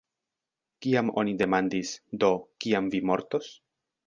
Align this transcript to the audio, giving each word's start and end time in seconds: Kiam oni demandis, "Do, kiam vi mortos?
Kiam 0.85 1.11
oni 1.23 1.35
demandis, 1.41 1.93
"Do, 2.25 2.31
kiam 2.67 2.89
vi 2.97 3.03
mortos? 3.13 3.53